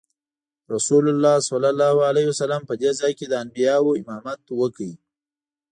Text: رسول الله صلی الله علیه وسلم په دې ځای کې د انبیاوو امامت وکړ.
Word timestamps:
رسول 0.73 1.05
الله 1.11 1.35
صلی 1.49 1.69
الله 1.73 1.95
علیه 2.09 2.25
وسلم 2.31 2.61
په 2.69 2.73
دې 2.81 2.91
ځای 2.99 3.11
کې 3.19 3.25
د 3.27 3.33
انبیاوو 3.43 3.97
امامت 4.01 4.41
وکړ. 4.59 4.89